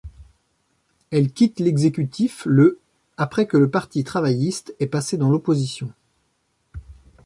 [1.11, 2.79] Elle quitte l'exécutif le
[3.17, 5.93] après que le Parti travailliste est passé dans l'opposition.